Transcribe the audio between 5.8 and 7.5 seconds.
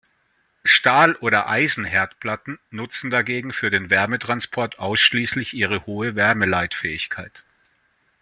hohe Wärmeleitfähigkeit.